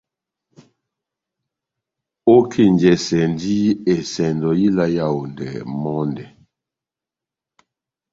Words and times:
Ókenjɛsɛndi 2.35 3.57
esɛndo 3.93 4.49
yá 4.61 4.61
ila 4.67 4.83
ó 4.87 4.91
Yaondɛ 4.95 5.45
mɔndɛ. 5.81 6.25